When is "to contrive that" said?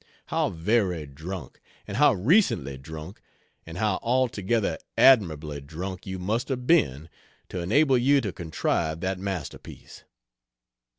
8.21-9.19